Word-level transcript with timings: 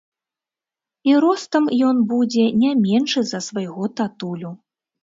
І 1.09 1.13
ростам 1.25 1.69
ён 1.91 2.01
будзе 2.15 2.49
не 2.65 2.71
меншы 2.83 3.21
за 3.35 3.39
свайго 3.51 3.83
татулю. 4.01 4.51